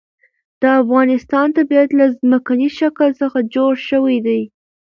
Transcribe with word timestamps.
د 0.61 0.63
افغانستان 0.81 1.47
طبیعت 1.57 1.89
له 1.99 2.05
ځمکنی 2.19 2.69
شکل 2.79 3.09
څخه 3.21 3.37
جوړ 3.53 3.71
شوی 3.89 4.17
دی. 4.27 4.41